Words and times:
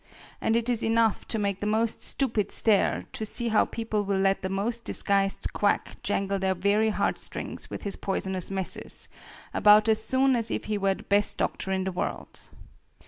And 0.41 0.55
it 0.55 0.67
is 0.67 0.83
enough 0.83 1.27
to 1.27 1.37
make 1.37 1.59
the 1.59 1.67
most 1.67 2.01
stupid 2.01 2.51
stare, 2.51 3.05
to 3.13 3.23
see 3.23 3.49
how 3.49 3.65
people 3.65 4.03
will 4.03 4.17
let 4.17 4.41
the 4.41 4.49
most 4.49 4.83
disgusting 4.83 5.51
quack 5.53 5.97
jangle 6.01 6.39
their 6.39 6.55
very 6.55 6.89
heartstrings 6.89 7.69
with 7.69 7.83
his 7.83 7.97
poisonous 7.97 8.49
messes, 8.49 9.07
about 9.53 9.87
as 9.87 10.03
soon 10.03 10.35
as 10.35 10.49
if 10.49 10.63
he 10.63 10.77
were 10.79 10.95
the 10.95 11.03
best 11.03 11.37
doctor 11.37 11.71
in 11.71 11.83
the 11.83 11.91
world. 11.91 12.39